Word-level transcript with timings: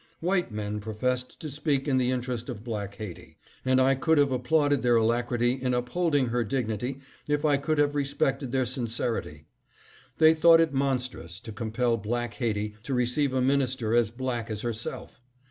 White 0.19 0.51
men 0.51 0.79
professed 0.79 1.39
to 1.41 1.49
speak 1.51 1.87
in 1.87 1.99
the 1.99 2.09
interest 2.09 2.49
of 2.49 2.63
black 2.63 2.95
Haiti; 2.95 3.37
and 3.63 3.79
I 3.79 3.93
could 3.93 4.17
have 4.17 4.31
applauded 4.31 4.81
their 4.81 4.95
alac 4.97 5.27
rity 5.27 5.61
in 5.61 5.75
upholding 5.75 6.29
her 6.29 6.43
dignity 6.43 7.01
if 7.27 7.45
I 7.45 7.57
could 7.57 7.77
have 7.77 7.93
respected 7.93 8.51
their 8.51 8.65
sincerity. 8.65 9.45
They 10.17 10.33
thought 10.33 10.59
it 10.59 10.73
monstrous 10.73 11.39
to 11.41 11.51
compel 11.51 11.97
black 11.97 12.33
Haiti 12.33 12.73
to 12.81 12.95
receive 12.95 13.31
a 13.31 13.41
minister 13.43 13.93
as 13.93 14.09
black 14.09 14.49
as 14.49 14.61
herself. 14.63 15.21